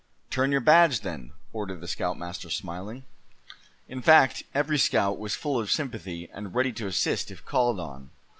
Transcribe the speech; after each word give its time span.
"Turn 0.31 0.51
your 0.51 0.61
badge, 0.61 1.01
then," 1.01 1.31
ordered 1.53 1.79
the 1.79 1.87
scoutmaster, 1.87 2.49
smiling. 2.49 3.03
"In 3.87 4.01
fact, 4.01 4.41
every 4.55 4.79
scout 4.79 5.19
was 5.19 5.35
full 5.35 5.59
of 5.59 5.69
sympathy, 5.69 6.27
and 6.33 6.55
ready 6.55 6.71
to 6.73 6.87
assist 6.87 7.29
if 7.29 7.45
called 7.45 7.79
on. 7.79 8.09